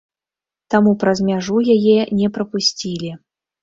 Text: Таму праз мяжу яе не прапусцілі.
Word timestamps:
Таму 0.75 0.95
праз 1.05 1.23
мяжу 1.29 1.57
яе 1.77 1.99
не 2.19 2.35
прапусцілі. 2.39 3.19